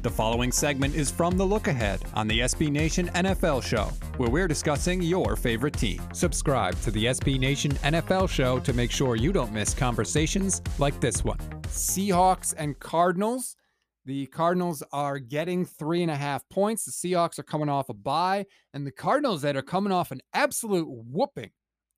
The 0.00 0.10
following 0.10 0.52
segment 0.52 0.94
is 0.94 1.10
from 1.10 1.36
The 1.36 1.44
Look 1.44 1.66
Ahead 1.66 2.04
on 2.14 2.28
the 2.28 2.38
SB 2.40 2.70
Nation 2.70 3.08
NFL 3.16 3.64
Show, 3.64 3.86
where 4.16 4.30
we're 4.30 4.46
discussing 4.46 5.02
your 5.02 5.34
favorite 5.34 5.74
team. 5.74 6.00
Subscribe 6.12 6.80
to 6.82 6.92
the 6.92 7.06
SB 7.06 7.40
Nation 7.40 7.72
NFL 7.82 8.30
Show 8.30 8.60
to 8.60 8.72
make 8.72 8.92
sure 8.92 9.16
you 9.16 9.32
don't 9.32 9.52
miss 9.52 9.74
conversations 9.74 10.62
like 10.78 11.00
this 11.00 11.24
one. 11.24 11.38
Seahawks 11.64 12.54
and 12.56 12.78
Cardinals. 12.78 13.56
The 14.04 14.26
Cardinals 14.26 14.84
are 14.92 15.18
getting 15.18 15.66
three 15.66 16.02
and 16.02 16.12
a 16.12 16.16
half 16.16 16.48
points. 16.48 16.84
The 16.84 16.92
Seahawks 16.92 17.40
are 17.40 17.42
coming 17.44 17.68
off 17.68 17.88
a 17.88 17.94
bye, 17.94 18.46
and 18.72 18.86
the 18.86 18.92
Cardinals 18.92 19.42
that 19.42 19.56
are 19.56 19.62
coming 19.62 19.92
off 19.92 20.12
an 20.12 20.20
absolute 20.32 20.86
whooping 20.88 21.50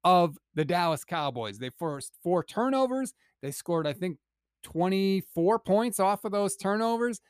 of 0.05 0.39
the 0.55 0.65
Dallas 0.65 1.05
Cowboys. 1.05 1.59
They 1.59 1.71
forced 1.79 2.15
four 2.23 2.45
turnovers. 2.45 3.13
They 3.43 3.51
scored, 3.51 3.87
I 3.87 3.93
think, 3.93 4.17
24 4.63 5.59
points 5.59 6.01
off 6.01 6.25
of 6.25 6.33
those 6.33 6.57
turnovers. 6.57 7.21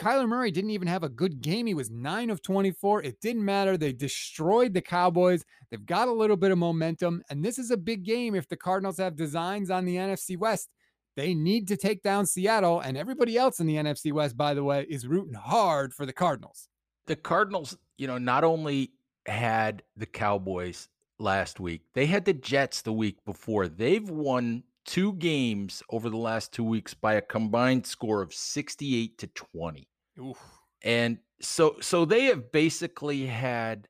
Kyler 0.00 0.26
Murray 0.26 0.50
didn't 0.50 0.70
even 0.70 0.88
have 0.88 1.02
a 1.02 1.10
good 1.10 1.42
game. 1.42 1.66
He 1.66 1.74
was 1.74 1.90
9 1.90 2.30
of 2.30 2.40
24. 2.40 3.02
It 3.02 3.20
didn't 3.20 3.44
matter. 3.44 3.76
They 3.76 3.92
destroyed 3.92 4.72
the 4.72 4.80
Cowboys. 4.80 5.44
They've 5.70 5.84
got 5.84 6.08
a 6.08 6.12
little 6.12 6.38
bit 6.38 6.52
of 6.52 6.56
momentum. 6.56 7.22
And 7.28 7.44
this 7.44 7.58
is 7.58 7.70
a 7.70 7.76
big 7.76 8.02
game 8.02 8.34
if 8.34 8.48
the 8.48 8.56
Cardinals 8.56 8.96
have 8.96 9.14
designs 9.14 9.70
on 9.70 9.84
the 9.84 9.96
NFC 9.96 10.38
West. 10.38 10.70
They 11.16 11.34
need 11.34 11.68
to 11.68 11.76
take 11.76 12.02
down 12.02 12.24
Seattle. 12.24 12.80
And 12.80 12.96
everybody 12.96 13.36
else 13.36 13.60
in 13.60 13.66
the 13.66 13.76
NFC 13.76 14.10
West, 14.10 14.38
by 14.38 14.54
the 14.54 14.64
way, 14.64 14.86
is 14.88 15.06
rooting 15.06 15.34
hard 15.34 15.92
for 15.92 16.06
the 16.06 16.14
Cardinals. 16.14 16.68
The 17.06 17.16
Cardinals, 17.16 17.76
you 17.98 18.06
know, 18.06 18.16
not 18.16 18.42
only 18.42 18.92
had 19.26 19.82
the 19.98 20.06
Cowboys 20.06 20.88
last 21.18 21.60
week, 21.60 21.82
they 21.92 22.06
had 22.06 22.24
the 22.24 22.32
Jets 22.32 22.80
the 22.80 22.92
week 22.92 23.22
before. 23.26 23.68
They've 23.68 24.08
won 24.08 24.62
two 24.86 25.12
games 25.14 25.82
over 25.90 26.08
the 26.08 26.16
last 26.16 26.54
two 26.54 26.64
weeks 26.64 26.94
by 26.94 27.14
a 27.14 27.20
combined 27.20 27.86
score 27.86 28.22
of 28.22 28.32
68 28.32 29.18
to 29.18 29.26
20. 29.26 29.86
Oof. 30.20 30.38
And 30.82 31.18
so 31.40 31.76
so 31.80 32.04
they 32.04 32.24
have 32.24 32.52
basically 32.52 33.26
had 33.26 33.88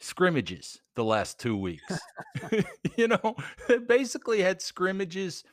scrimmages 0.00 0.80
the 0.94 1.04
last 1.04 1.38
two 1.38 1.56
weeks. 1.56 1.98
you 2.96 3.08
know, 3.08 3.36
they 3.68 3.78
basically 3.78 4.42
had 4.42 4.60
scrimmages. 4.62 5.44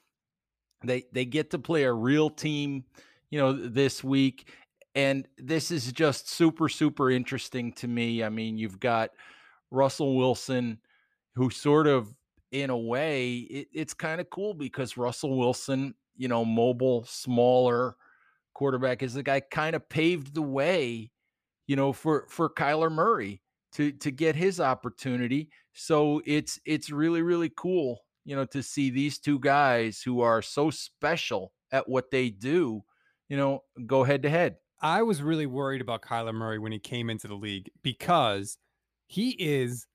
They 0.84 1.06
they 1.12 1.26
get 1.26 1.52
to 1.52 1.60
play 1.60 1.84
a 1.84 1.94
real 1.94 2.30
team, 2.30 2.86
you 3.30 3.40
know, 3.40 3.54
this 3.54 4.04
week. 4.04 4.50
And 4.96 5.28
this 5.38 5.72
is 5.72 5.92
just 5.92 6.30
super, 6.30 6.68
super 6.68 7.12
interesting 7.12 7.74
to 7.74 7.88
me. 7.88 8.24
I 8.24 8.30
mean, 8.30 8.58
you've 8.58 8.80
got 8.80 9.12
Russell 9.72 10.18
Wilson, 10.18 10.80
who 11.36 11.50
sort 11.50 11.88
of 11.88 12.14
in 12.52 12.72
a 12.72 12.78
way, 12.78 13.36
it, 13.38 13.68
it's 13.72 13.94
kind 13.94 14.20
of 14.20 14.30
cool 14.32 14.56
because 14.56 14.98
Russell 14.98 15.38
Wilson, 15.38 15.94
you 16.18 16.28
know, 16.28 16.44
mobile, 16.44 17.06
smaller 17.06 17.96
quarterback, 18.60 19.02
is 19.02 19.14
the 19.14 19.24
guy 19.24 19.40
kind 19.40 19.74
of 19.74 19.88
paved 19.88 20.36
the 20.36 20.42
way, 20.42 21.10
you 21.66 21.78
know, 21.78 21.94
for 21.94 22.26
for 22.28 22.50
Kyler 22.50 22.92
Murray 22.92 23.42
to 23.72 23.94
to 23.94 24.12
get 24.12 24.36
his 24.36 24.60
opportunity. 24.60 25.50
So 25.74 26.22
it's 26.26 26.60
it's 26.66 26.90
really 26.90 27.22
really 27.22 27.52
cool, 27.56 28.02
you 28.26 28.36
know, 28.36 28.44
to 28.48 28.62
see 28.62 28.90
these 28.90 29.18
two 29.18 29.40
guys 29.40 30.02
who 30.02 30.20
are 30.20 30.42
so 30.42 30.70
special 30.70 31.54
at 31.72 31.88
what 31.88 32.12
they 32.12 32.30
do, 32.30 32.84
you 33.30 33.38
know, 33.38 33.64
go 33.86 34.04
head 34.04 34.24
to 34.24 34.30
head. 34.30 34.58
I 34.82 35.04
was 35.04 35.22
really 35.22 35.46
worried 35.46 35.82
about 35.82 36.02
Kyler 36.02 36.34
Murray 36.34 36.60
when 36.60 36.74
he 36.74 36.80
came 36.80 37.10
into 37.10 37.30
the 37.30 37.36
league 37.36 37.70
because 37.82 38.58
he 39.08 39.32
is 39.32 39.88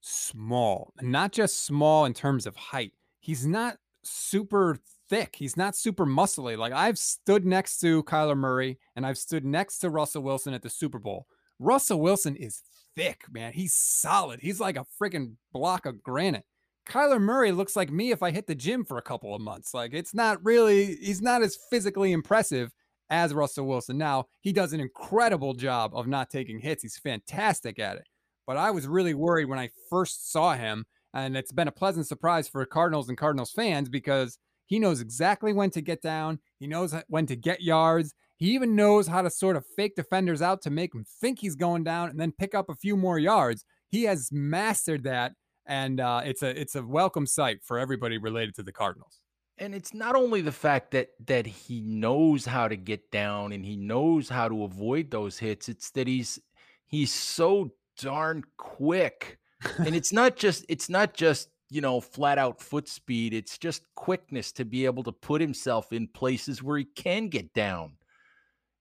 small, 0.00 0.92
not 1.00 1.30
just 1.30 1.64
small 1.64 2.04
in 2.04 2.14
terms 2.14 2.46
of 2.46 2.56
height. 2.56 2.92
He's 3.20 3.46
not 3.46 3.76
super 4.02 4.78
thick. 5.12 5.36
He's 5.36 5.58
not 5.58 5.76
super 5.76 6.06
muscly. 6.06 6.56
Like 6.56 6.72
I've 6.72 6.96
stood 6.96 7.44
next 7.44 7.80
to 7.80 8.02
Kyler 8.04 8.36
Murray 8.36 8.78
and 8.96 9.06
I've 9.06 9.18
stood 9.18 9.44
next 9.44 9.80
to 9.80 9.90
Russell 9.90 10.22
Wilson 10.22 10.54
at 10.54 10.62
the 10.62 10.70
Super 10.70 10.98
Bowl. 10.98 11.26
Russell 11.58 12.00
Wilson 12.00 12.34
is 12.34 12.62
thick, 12.96 13.24
man. 13.30 13.52
He's 13.52 13.74
solid. 13.74 14.40
He's 14.40 14.58
like 14.58 14.78
a 14.78 14.86
freaking 14.98 15.34
block 15.52 15.84
of 15.84 16.02
granite. 16.02 16.46
Kyler 16.88 17.20
Murray 17.20 17.52
looks 17.52 17.76
like 17.76 17.92
me 17.92 18.10
if 18.10 18.22
I 18.22 18.30
hit 18.30 18.46
the 18.46 18.54
gym 18.54 18.86
for 18.86 18.96
a 18.96 19.02
couple 19.02 19.34
of 19.34 19.42
months. 19.42 19.74
Like 19.74 19.92
it's 19.92 20.14
not 20.14 20.42
really, 20.42 20.96
he's 20.96 21.20
not 21.20 21.42
as 21.42 21.58
physically 21.68 22.12
impressive 22.12 22.72
as 23.10 23.34
Russell 23.34 23.66
Wilson. 23.66 23.98
Now, 23.98 24.24
he 24.40 24.50
does 24.50 24.72
an 24.72 24.80
incredible 24.80 25.52
job 25.52 25.94
of 25.94 26.06
not 26.06 26.30
taking 26.30 26.58
hits. 26.58 26.82
He's 26.82 26.96
fantastic 26.96 27.78
at 27.78 27.96
it. 27.96 28.08
But 28.46 28.56
I 28.56 28.70
was 28.70 28.88
really 28.88 29.12
worried 29.12 29.44
when 29.44 29.58
I 29.58 29.68
first 29.90 30.32
saw 30.32 30.54
him. 30.54 30.86
And 31.12 31.36
it's 31.36 31.52
been 31.52 31.68
a 31.68 31.72
pleasant 31.72 32.06
surprise 32.06 32.48
for 32.48 32.64
Cardinals 32.64 33.10
and 33.10 33.18
Cardinals 33.18 33.52
fans 33.52 33.90
because 33.90 34.38
he 34.72 34.78
knows 34.78 35.02
exactly 35.02 35.52
when 35.52 35.68
to 35.68 35.82
get 35.82 36.00
down. 36.00 36.38
He 36.58 36.66
knows 36.66 36.94
when 37.08 37.26
to 37.26 37.36
get 37.36 37.60
yards. 37.60 38.14
He 38.38 38.54
even 38.54 38.74
knows 38.74 39.06
how 39.06 39.20
to 39.20 39.28
sort 39.28 39.56
of 39.56 39.66
fake 39.76 39.96
defenders 39.96 40.40
out 40.40 40.62
to 40.62 40.70
make 40.70 40.94
them 40.94 41.04
think 41.20 41.40
he's 41.40 41.56
going 41.56 41.84
down 41.84 42.08
and 42.08 42.18
then 42.18 42.32
pick 42.32 42.54
up 42.54 42.70
a 42.70 42.74
few 42.74 42.96
more 42.96 43.18
yards. 43.18 43.66
He 43.90 44.04
has 44.04 44.30
mastered 44.32 45.04
that, 45.04 45.32
and 45.66 46.00
uh, 46.00 46.22
it's 46.24 46.42
a 46.42 46.58
it's 46.58 46.74
a 46.74 46.82
welcome 46.82 47.26
sight 47.26 47.58
for 47.62 47.78
everybody 47.78 48.16
related 48.16 48.54
to 48.54 48.62
the 48.62 48.72
Cardinals. 48.72 49.20
And 49.58 49.74
it's 49.74 49.92
not 49.92 50.16
only 50.16 50.40
the 50.40 50.50
fact 50.50 50.92
that 50.92 51.08
that 51.26 51.46
he 51.46 51.82
knows 51.82 52.46
how 52.46 52.66
to 52.66 52.76
get 52.76 53.10
down 53.10 53.52
and 53.52 53.66
he 53.66 53.76
knows 53.76 54.30
how 54.30 54.48
to 54.48 54.64
avoid 54.64 55.10
those 55.10 55.36
hits. 55.36 55.68
It's 55.68 55.90
that 55.90 56.06
he's 56.06 56.38
he's 56.86 57.12
so 57.12 57.72
darn 57.98 58.42
quick. 58.56 59.36
and 59.76 59.94
it's 59.94 60.14
not 60.14 60.36
just 60.36 60.64
it's 60.70 60.88
not 60.88 61.12
just, 61.12 61.50
you 61.72 61.80
know, 61.80 62.00
flat 62.00 62.38
out 62.38 62.60
foot 62.60 62.86
speed, 62.86 63.32
it's 63.32 63.56
just 63.56 63.82
quickness 63.94 64.52
to 64.52 64.64
be 64.64 64.84
able 64.84 65.02
to 65.04 65.12
put 65.12 65.40
himself 65.40 65.90
in 65.92 66.06
places 66.06 66.62
where 66.62 66.76
he 66.76 66.84
can 66.84 67.28
get 67.28 67.54
down. 67.54 67.94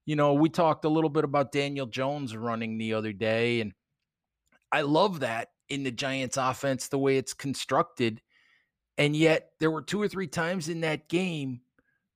You 0.05 0.17
know, 0.17 0.33
we 0.33 0.49
talked 0.49 0.83
a 0.83 0.89
little 0.89 1.09
bit 1.09 1.23
about 1.23 1.53
Daniel 1.53 1.85
Jones 1.85 2.35
running 2.35 2.77
the 2.77 2.93
other 2.93 3.13
day 3.13 3.61
and 3.61 3.73
I 4.73 4.81
love 4.81 5.21
that 5.21 5.49
in 5.69 5.83
the 5.83 5.91
Giants 5.91 6.35
offense 6.35 6.89
the 6.89 6.97
way 6.97 7.17
it's 7.17 7.33
constructed. 7.33 8.21
And 8.97 9.15
yet 9.15 9.51
there 9.59 9.71
were 9.71 9.81
two 9.81 10.01
or 10.01 10.07
three 10.09 10.27
times 10.27 10.67
in 10.67 10.81
that 10.81 11.07
game 11.07 11.61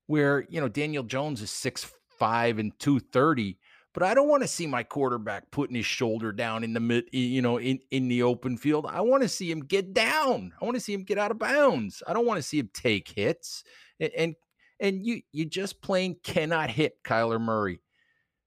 where, 0.07 0.45
you 0.49 0.59
know, 0.59 0.67
Daniel 0.67 1.03
Jones 1.03 1.41
is 1.41 1.51
six 1.51 1.89
five 2.17 2.59
and 2.59 2.77
230 2.79 3.57
but 3.95 4.03
I 4.03 4.13
don't 4.13 4.27
want 4.27 4.43
to 4.43 4.47
see 4.47 4.67
my 4.67 4.83
quarterback 4.83 5.49
putting 5.51 5.77
his 5.77 5.85
shoulder 5.85 6.33
down 6.33 6.65
in 6.65 6.73
the 6.73 6.81
mid, 6.81 7.05
you 7.13 7.41
know, 7.41 7.57
in 7.57 7.79
in 7.91 8.09
the 8.09 8.23
open 8.23 8.57
field. 8.57 8.85
I 8.85 8.99
want 8.99 9.23
to 9.23 9.29
see 9.29 9.49
him 9.49 9.61
get 9.61 9.93
down. 9.93 10.51
I 10.61 10.65
want 10.65 10.75
to 10.75 10.81
see 10.81 10.93
him 10.93 11.03
get 11.03 11.17
out 11.17 11.31
of 11.31 11.39
bounds. 11.39 12.03
I 12.05 12.11
don't 12.11 12.25
want 12.25 12.37
to 12.37 12.43
see 12.43 12.59
him 12.59 12.69
take 12.73 13.07
hits. 13.07 13.63
And 14.01 14.11
and, 14.17 14.35
and 14.81 15.05
you 15.05 15.21
you 15.31 15.45
just 15.45 15.81
plain 15.81 16.17
cannot 16.23 16.69
hit 16.69 17.01
Kyler 17.05 17.39
Murray. 17.39 17.79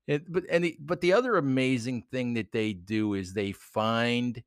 But 0.07 0.45
and 0.51 0.65
the, 0.65 0.77
but 0.79 1.01
the 1.01 1.15
other 1.15 1.37
amazing 1.37 2.05
thing 2.13 2.35
that 2.35 2.53
they 2.53 2.75
do 2.75 3.15
is 3.15 3.33
they 3.33 3.53
find, 3.53 4.43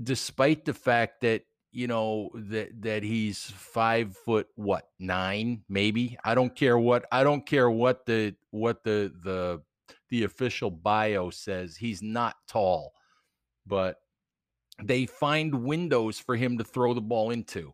despite 0.00 0.64
the 0.64 0.74
fact 0.74 1.22
that 1.22 1.42
you 1.72 1.88
know 1.88 2.30
that 2.34 2.80
that 2.82 3.02
he's 3.02 3.50
five 3.56 4.16
foot 4.16 4.48
what 4.54 4.88
nine 4.98 5.62
maybe 5.68 6.16
I 6.24 6.34
don't 6.34 6.54
care 6.54 6.76
what 6.76 7.06
I 7.12 7.22
don't 7.22 7.46
care 7.46 7.70
what 7.70 8.06
the 8.06 8.34
what 8.50 8.82
the 8.82 9.12
the 9.22 9.62
the 10.10 10.24
official 10.24 10.70
bio 10.70 11.30
says 11.30 11.76
he's 11.76 12.02
not 12.02 12.36
tall, 12.48 12.92
but 13.66 13.96
they 14.82 15.06
find 15.06 15.64
windows 15.64 16.18
for 16.18 16.36
him 16.36 16.58
to 16.58 16.64
throw 16.64 16.94
the 16.94 17.00
ball 17.00 17.30
into. 17.30 17.72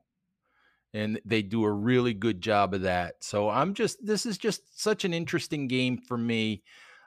And 0.95 1.21
they 1.25 1.43
do 1.43 1.65
a 1.65 1.73
really 1.73 2.15
good 2.15 2.41
job 2.41 2.73
of 2.73 2.83
that. 2.83 3.17
So 3.21 3.51
I'm 3.51 3.75
just, 3.75 4.05
this 4.05 4.25
is 4.25 4.39
just 4.39 4.81
such 4.81 5.05
an 5.05 5.13
interesting 5.13 5.69
game 5.69 5.99
for 5.99 6.17
me. 6.17 6.63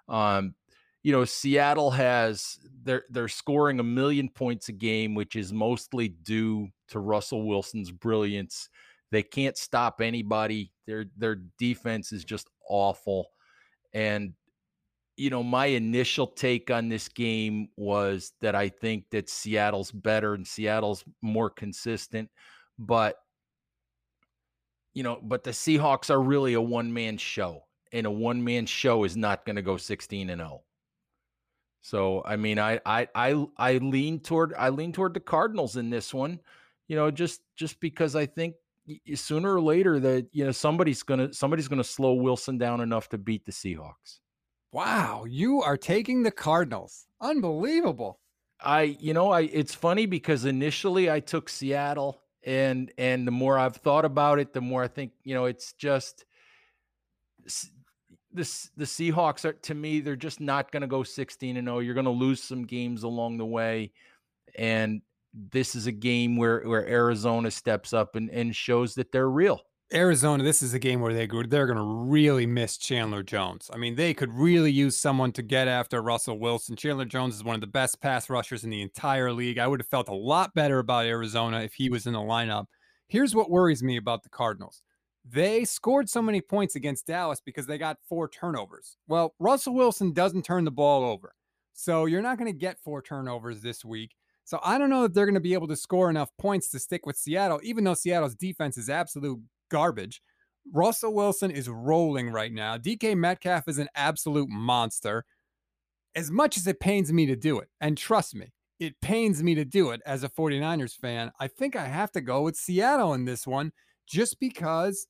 Um, 0.07 0.53
you 1.01 1.11
know, 1.11 1.25
Seattle 1.25 1.91
has 1.91 2.59
they're 2.83 3.03
they're 3.09 3.29
scoring 3.29 3.79
a 3.79 3.83
million 3.83 4.29
points 4.29 4.69
a 4.69 4.73
game, 4.73 5.15
which 5.15 5.35
is 5.35 5.53
mostly 5.53 6.09
due 6.09 6.67
to 6.89 6.99
Russell 6.99 7.47
Wilson's 7.47 7.91
brilliance. 7.91 8.69
They 9.11 9.23
can't 9.23 9.57
stop 9.57 10.01
anybody. 10.01 10.73
Their 10.87 11.05
their 11.17 11.37
defense 11.57 12.11
is 12.11 12.25
just 12.25 12.49
awful. 12.67 13.27
And 13.93 14.33
you 15.19 15.29
know, 15.29 15.43
my 15.43 15.65
initial 15.65 16.25
take 16.25 16.71
on 16.71 16.87
this 16.87 17.09
game 17.09 17.67
was 17.75 18.31
that 18.39 18.55
I 18.55 18.69
think 18.69 19.09
that 19.11 19.29
Seattle's 19.29 19.91
better 19.91 20.33
and 20.33 20.47
Seattle's 20.47 21.03
more 21.21 21.49
consistent, 21.49 22.29
but 22.77 23.17
you 24.93 25.03
know, 25.03 25.19
but 25.21 25.43
the 25.43 25.51
Seahawks 25.51 26.09
are 26.09 26.21
really 26.21 26.53
a 26.53 26.61
one 26.61 26.93
man 26.93 27.17
show, 27.17 27.65
and 27.91 28.07
a 28.07 28.11
one 28.11 28.41
man 28.43 28.65
show 28.65 29.03
is 29.03 29.17
not 29.17 29.45
going 29.45 29.57
to 29.57 29.61
go 29.61 29.75
16 29.75 30.29
and 30.29 30.39
0. 30.39 30.63
So, 31.81 32.23
I 32.25 32.37
mean, 32.37 32.57
I, 32.57 32.79
I, 32.85 33.07
I, 33.13 33.45
I 33.57 33.77
lean 33.77 34.21
toward, 34.21 34.53
I 34.57 34.69
lean 34.69 34.93
toward 34.93 35.13
the 35.13 35.19
Cardinals 35.19 35.75
in 35.75 35.89
this 35.89 36.13
one, 36.13 36.39
you 36.87 36.95
know, 36.95 37.11
just, 37.11 37.41
just 37.57 37.79
because 37.81 38.15
I 38.15 38.25
think 38.25 38.55
sooner 39.15 39.53
or 39.53 39.61
later 39.61 39.99
that 39.99 40.27
you 40.31 40.45
know 40.45 40.51
somebody's 40.51 41.03
gonna, 41.03 41.33
somebody's 41.33 41.67
gonna 41.67 41.83
slow 41.83 42.13
Wilson 42.13 42.57
down 42.57 42.79
enough 42.79 43.09
to 43.09 43.17
beat 43.17 43.45
the 43.45 43.51
Seahawks. 43.51 44.19
Wow, 44.71 45.25
you 45.27 45.61
are 45.61 45.77
taking 45.77 46.23
the 46.23 46.31
Cardinals. 46.31 47.07
Unbelievable. 47.21 48.19
I, 48.61 48.97
you 48.99 49.13
know, 49.13 49.31
I, 49.31 49.41
it's 49.41 49.73
funny 49.73 50.05
because 50.05 50.45
initially 50.45 51.09
I 51.09 51.21
took 51.21 51.49
Seattle 51.49 52.21
and 52.45 52.91
and 52.97 53.27
the 53.27 53.31
more 53.31 53.57
I've 53.57 53.75
thought 53.75 54.05
about 54.05 54.39
it, 54.39 54.53
the 54.53 54.61
more 54.61 54.83
I 54.83 54.87
think 54.87 55.11
you 55.23 55.33
know 55.33 55.45
it's 55.45 55.73
just 55.73 56.25
this 58.31 58.69
the 58.77 58.85
Seahawks 58.85 59.45
are 59.45 59.53
to 59.53 59.73
me 59.73 59.99
they're 59.99 60.15
just 60.15 60.39
not 60.39 60.71
going 60.71 60.81
to 60.81 60.87
go 60.87 61.03
16 61.03 61.57
and 61.57 61.67
0. 61.67 61.79
You're 61.79 61.93
going 61.93 62.05
to 62.05 62.11
lose 62.11 62.41
some 62.41 62.65
games 62.65 63.03
along 63.03 63.37
the 63.37 63.45
way, 63.45 63.91
and 64.57 65.01
this 65.33 65.75
is 65.75 65.87
a 65.87 65.91
game 65.91 66.37
where 66.37 66.61
where 66.61 66.87
Arizona 66.87 67.51
steps 67.51 67.93
up 67.93 68.15
and 68.15 68.29
and 68.29 68.55
shows 68.55 68.95
that 68.95 69.11
they're 69.11 69.29
real. 69.29 69.61
Arizona, 69.91 70.43
this 70.43 70.61
is 70.61 70.75
a 70.75 70.79
game 70.79 71.01
where 71.01 71.13
they 71.13 71.25
they're 71.25 71.65
going 71.65 71.77
to 71.77 71.83
really 71.83 72.45
miss 72.45 72.77
Chandler 72.77 73.23
Jones. 73.23 73.71
I 73.73 73.77
mean, 73.77 73.95
they 73.95 74.13
could 74.13 74.31
really 74.31 74.71
use 74.71 74.95
someone 74.95 75.31
to 75.31 75.41
get 75.41 75.67
after 75.67 76.01
Russell 76.01 76.37
Wilson. 76.37 76.75
Chandler 76.75 77.05
Jones 77.05 77.35
is 77.35 77.43
one 77.43 77.55
of 77.55 77.61
the 77.61 77.67
best 77.67 77.99
pass 77.99 78.29
rushers 78.29 78.63
in 78.63 78.69
the 78.69 78.83
entire 78.83 79.33
league. 79.33 79.57
I 79.57 79.65
would 79.65 79.79
have 79.79 79.87
felt 79.87 80.07
a 80.07 80.13
lot 80.13 80.53
better 80.53 80.77
about 80.77 81.05
Arizona 81.05 81.61
if 81.61 81.73
he 81.73 81.89
was 81.89 82.05
in 82.05 82.13
the 82.13 82.19
lineup. 82.19 82.65
Here's 83.07 83.33
what 83.33 83.49
worries 83.49 83.81
me 83.81 83.97
about 83.97 84.21
the 84.21 84.29
Cardinals. 84.29 84.83
They 85.25 85.65
scored 85.65 86.07
so 86.07 86.21
many 86.21 86.39
points 86.39 86.75
against 86.75 87.07
Dallas 87.07 87.41
because 87.43 87.65
they 87.65 87.79
got 87.79 87.97
four 88.07 88.29
turnovers. 88.29 88.97
Well, 89.07 89.33
Russell 89.39 89.73
Wilson 89.73 90.13
doesn't 90.13 90.45
turn 90.45 90.65
the 90.65 90.71
ball 90.71 91.03
over. 91.03 91.33
So 91.73 92.05
you're 92.05 92.21
not 92.21 92.37
going 92.37 92.51
to 92.51 92.57
get 92.57 92.79
four 92.83 93.01
turnovers 93.01 93.61
this 93.61 93.83
week. 93.83 94.15
So 94.43 94.59
I 94.63 94.77
don't 94.77 94.89
know 94.89 95.05
if 95.05 95.13
they're 95.13 95.25
going 95.25 95.33
to 95.33 95.39
be 95.39 95.53
able 95.53 95.67
to 95.67 95.75
score 95.75 96.11
enough 96.11 96.29
points 96.37 96.69
to 96.71 96.79
stick 96.79 97.05
with 97.07 97.17
Seattle, 97.17 97.59
even 97.63 97.83
though 97.83 97.93
Seattle's 97.95 98.35
defense 98.35 98.77
is 98.77 98.89
absolute 98.89 99.39
garbage. 99.69 100.21
Russell 100.71 101.13
Wilson 101.13 101.51
is 101.51 101.69
rolling 101.69 102.29
right 102.29 102.51
now. 102.51 102.77
DK 102.77 103.15
Metcalf 103.15 103.67
is 103.67 103.79
an 103.79 103.87
absolute 103.95 104.49
monster. 104.49 105.25
As 106.15 106.29
much 106.29 106.57
as 106.57 106.67
it 106.67 106.79
pains 106.79 107.13
me 107.13 107.25
to 107.27 107.35
do 107.35 107.59
it, 107.59 107.69
and 107.81 107.97
trust 107.97 108.35
me, 108.35 108.51
it 108.79 108.99
pains 109.01 109.43
me 109.43 109.55
to 109.55 109.65
do 109.65 109.91
it 109.91 110.01
as 110.05 110.23
a 110.23 110.29
49ers 110.29 110.95
fan, 110.95 111.31
I 111.39 111.47
think 111.47 111.75
I 111.75 111.85
have 111.85 112.11
to 112.13 112.21
go 112.21 112.41
with 112.41 112.55
Seattle 112.55 113.13
in 113.13 113.25
this 113.25 113.45
one 113.45 113.71
just 114.07 114.39
because 114.39 115.07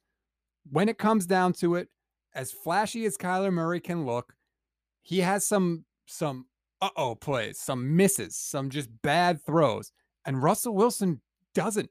when 0.69 0.89
it 0.89 0.97
comes 0.97 1.25
down 1.25 1.53
to 1.53 1.75
it, 1.75 1.87
as 2.33 2.51
flashy 2.51 3.05
as 3.05 3.17
Kyler 3.17 3.53
Murray 3.53 3.79
can 3.79 4.05
look, 4.05 4.33
he 5.01 5.19
has 5.19 5.47
some 5.47 5.85
some 6.05 6.45
uh-oh 6.81 7.15
plays, 7.15 7.59
some 7.59 7.95
misses, 7.95 8.35
some 8.35 8.69
just 8.69 8.89
bad 9.01 9.43
throws. 9.45 9.91
And 10.25 10.41
Russell 10.41 10.75
Wilson 10.75 11.21
doesn't 11.53 11.89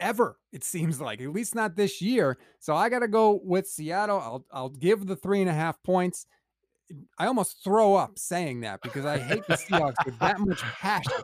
ever, 0.00 0.38
it 0.52 0.64
seems 0.64 1.00
like, 1.00 1.20
at 1.20 1.32
least 1.32 1.54
not 1.54 1.76
this 1.76 2.00
year. 2.00 2.38
So 2.58 2.74
I 2.74 2.88
got 2.88 3.00
to 3.00 3.08
go 3.08 3.40
with 3.42 3.66
Seattle. 3.66 4.18
I'll, 4.18 4.44
I'll 4.50 4.68
give 4.68 5.06
the 5.06 5.16
three 5.16 5.40
and 5.40 5.50
a 5.50 5.54
half 5.54 5.82
points. 5.82 6.26
I 7.18 7.26
almost 7.26 7.62
throw 7.62 7.94
up 7.94 8.18
saying 8.18 8.60
that 8.60 8.80
because 8.82 9.04
I 9.04 9.18
hate 9.18 9.46
the 9.46 9.54
Seahawks 9.54 10.04
with 10.06 10.18
that 10.20 10.40
much 10.40 10.62
passion. 10.62 11.12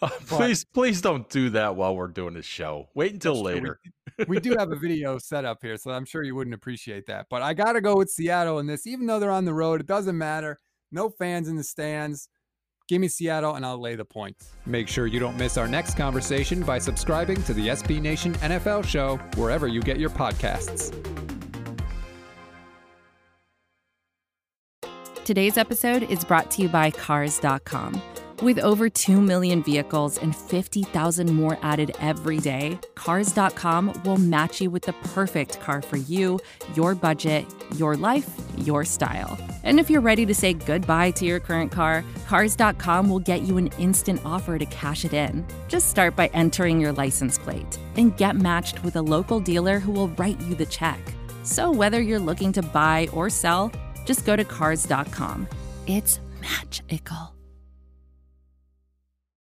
Uh, 0.00 0.08
please, 0.26 0.64
please 0.64 1.00
don't 1.00 1.28
do 1.30 1.48
that 1.48 1.76
while 1.76 1.94
we're 1.94 2.08
doing 2.08 2.34
the 2.34 2.42
show. 2.42 2.88
Wait 2.92 3.12
until 3.12 3.40
later. 3.40 3.78
We, 4.18 4.24
we, 4.24 4.40
do 4.40 4.56
have 4.58 4.72
a 4.72 4.76
video 4.76 5.16
set 5.18 5.44
up 5.44 5.58
here, 5.62 5.76
so 5.76 5.92
I'm 5.92 6.04
sure 6.04 6.24
you 6.24 6.34
wouldn't 6.34 6.54
appreciate 6.54 7.06
that. 7.06 7.26
But 7.30 7.42
I 7.42 7.54
got 7.54 7.74
to 7.74 7.80
go 7.80 7.94
with 7.94 8.10
Seattle 8.10 8.58
in 8.58 8.66
this, 8.66 8.84
even 8.84 9.06
though 9.06 9.20
they're 9.20 9.30
on 9.30 9.44
the 9.44 9.54
road. 9.54 9.80
It 9.80 9.86
doesn't 9.86 10.18
matter. 10.18 10.58
No 10.90 11.08
fans 11.08 11.46
in 11.46 11.54
the 11.54 11.62
stands. 11.62 12.28
Give 12.92 13.00
me 13.00 13.08
Seattle 13.08 13.54
and 13.54 13.64
I'll 13.64 13.80
lay 13.80 13.94
the 13.94 14.04
points. 14.04 14.50
Make 14.66 14.86
sure 14.86 15.06
you 15.06 15.18
don't 15.18 15.38
miss 15.38 15.56
our 15.56 15.66
next 15.66 15.96
conversation 15.96 16.60
by 16.60 16.78
subscribing 16.78 17.42
to 17.44 17.54
the 17.54 17.68
SB 17.68 18.02
Nation 18.02 18.34
NFL 18.34 18.84
show 18.84 19.16
wherever 19.34 19.66
you 19.66 19.80
get 19.80 19.98
your 19.98 20.10
podcasts. 20.10 20.92
Today's 25.24 25.56
episode 25.56 26.02
is 26.02 26.22
brought 26.22 26.50
to 26.50 26.60
you 26.60 26.68
by 26.68 26.90
Cars.com. 26.90 28.02
With 28.42 28.58
over 28.58 28.90
2 28.90 29.22
million 29.22 29.62
vehicles 29.62 30.18
and 30.18 30.36
50,000 30.36 31.32
more 31.32 31.58
added 31.62 31.96
every 31.98 32.40
day, 32.40 32.78
Cars.com 32.94 34.02
will 34.04 34.18
match 34.18 34.60
you 34.60 34.68
with 34.68 34.82
the 34.82 34.92
perfect 35.14 35.60
car 35.60 35.80
for 35.80 35.96
you, 35.96 36.38
your 36.74 36.94
budget, 36.94 37.46
your 37.76 37.96
life, 37.96 38.28
your 38.58 38.84
style. 38.84 39.38
And 39.62 39.78
if 39.78 39.88
you're 39.88 40.00
ready 40.00 40.26
to 40.26 40.34
say 40.34 40.54
goodbye 40.54 41.12
to 41.12 41.24
your 41.24 41.40
current 41.40 41.70
car, 41.70 42.04
Cars.com 42.26 43.08
will 43.08 43.20
get 43.20 43.42
you 43.42 43.58
an 43.58 43.68
instant 43.78 44.20
offer 44.24 44.58
to 44.58 44.66
cash 44.66 45.04
it 45.04 45.12
in. 45.12 45.46
Just 45.68 45.88
start 45.88 46.16
by 46.16 46.28
entering 46.28 46.80
your 46.80 46.92
license 46.92 47.38
plate 47.38 47.78
and 47.96 48.16
get 48.16 48.36
matched 48.36 48.82
with 48.82 48.96
a 48.96 49.02
local 49.02 49.40
dealer 49.40 49.78
who 49.78 49.92
will 49.92 50.08
write 50.10 50.40
you 50.40 50.54
the 50.54 50.66
check. 50.66 51.00
So 51.42 51.70
whether 51.70 52.00
you're 52.00 52.18
looking 52.18 52.52
to 52.52 52.62
buy 52.62 53.08
or 53.12 53.30
sell, 53.30 53.70
just 54.04 54.24
go 54.24 54.36
to 54.36 54.44
Cars.com. 54.44 55.48
It's 55.86 56.20
magical. 56.40 57.34